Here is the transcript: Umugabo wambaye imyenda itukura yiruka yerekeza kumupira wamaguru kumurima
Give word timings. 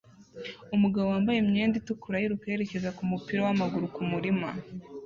Umugabo 0.75 1.05
wambaye 1.13 1.37
imyenda 1.39 1.75
itukura 1.81 2.21
yiruka 2.21 2.45
yerekeza 2.51 2.95
kumupira 2.97 3.39
wamaguru 3.45 3.85
kumurima 3.95 4.49